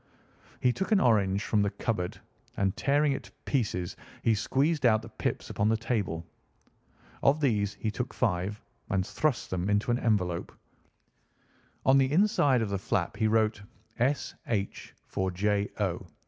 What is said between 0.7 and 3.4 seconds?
took an orange from the cupboard, and tearing it to